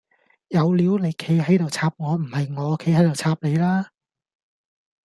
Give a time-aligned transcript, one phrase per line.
[0.47, 3.91] 有料你企喺度插我唔係我企喺度插你啦